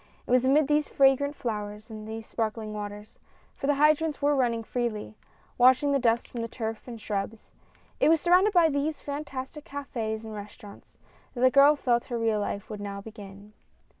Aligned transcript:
It 0.25 0.31
was 0.31 0.43
amid 0.45 0.67
these 0.67 0.89
fragrant 0.89 1.35
flowers 1.35 1.91
and' 1.91 2.07
these 2.07 2.25
sparkling 2.25 2.73
waters— 2.73 3.19
for 3.55 3.67
the 3.67 3.75
hydrants 3.75 4.19
were 4.19 4.35
running 4.35 4.63
freely— 4.63 5.15
washing 5.59 5.91
the 5.91 5.99
dust 5.99 6.27
from 6.27 6.41
the 6.41 6.47
turf 6.47 6.87
and 6.87 6.99
shrubs. 6.99 7.51
It 7.99 8.09
was 8.09 8.19
surrounded 8.19 8.51
by 8.51 8.69
these 8.69 8.99
fantastic 8.99 9.63
caf^s 9.63 10.23
and 10.25 10.33
restau 10.33 10.63
rants 10.63 10.97
that 11.35 11.41
the 11.41 11.51
girl 11.51 11.75
felt 11.75 12.01
that 12.01 12.09
her 12.09 12.17
real 12.17 12.39
life 12.39 12.67
would 12.67 12.81
now 12.81 12.99
begin. 12.99 13.53